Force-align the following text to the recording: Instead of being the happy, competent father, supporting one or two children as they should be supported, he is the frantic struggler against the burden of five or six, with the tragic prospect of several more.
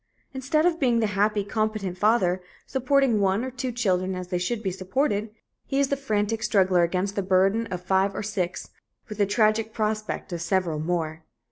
Instead 0.33 0.65
of 0.65 0.79
being 0.79 0.99
the 0.99 1.05
happy, 1.13 1.43
competent 1.43 1.95
father, 1.95 2.41
supporting 2.65 3.19
one 3.19 3.45
or 3.45 3.51
two 3.51 3.71
children 3.71 4.15
as 4.15 4.29
they 4.29 4.37
should 4.39 4.63
be 4.63 4.71
supported, 4.71 5.29
he 5.67 5.79
is 5.79 5.89
the 5.89 5.95
frantic 5.95 6.41
struggler 6.41 6.81
against 6.81 7.15
the 7.15 7.21
burden 7.21 7.67
of 7.67 7.83
five 7.85 8.15
or 8.15 8.23
six, 8.23 8.71
with 9.09 9.19
the 9.19 9.27
tragic 9.27 9.73
prospect 9.75 10.33
of 10.33 10.41
several 10.41 10.79
more. 10.79 11.23